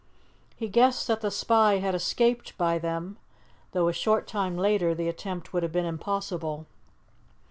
[0.55, 3.17] He guessed that the spy had escaped by them,
[3.71, 6.65] though a short time later the attempt would have been impossible.